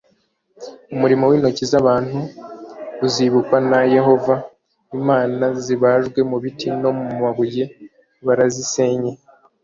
[0.93, 2.19] umurimo w intoki z abantu
[3.05, 4.33] uzibukwa an yehova.
[4.97, 7.63] imana zibajwe mu biti no mu mabuye
[8.25, 9.11] barazisenye.